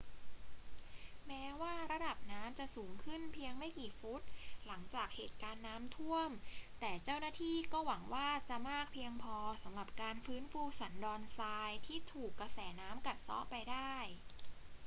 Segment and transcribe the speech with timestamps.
[1.27, 4.21] แม้ว่าระดับน้ำจะสูงขึ้นเพียงไม่กี่ฟุต
[4.67, 6.29] หลังจากเหตุการณ์น้ำท่วม
[6.79, 13.93] แต่เจ้าหน้าที่ก็หวังว่าจะมากเพียงพอสำหรับการฟื้นฟูสันดอนทรายที่ถูกกระแสน้ำกัดเซาะไปได้